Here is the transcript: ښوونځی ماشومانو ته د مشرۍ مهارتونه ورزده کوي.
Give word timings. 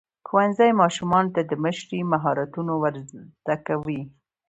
ښوونځی 0.27 0.71
ماشومانو 0.81 1.33
ته 1.35 1.41
د 1.49 1.51
مشرۍ 1.63 2.01
مهارتونه 2.13 2.73
ورزده 2.83 3.55
کوي. 3.67 4.01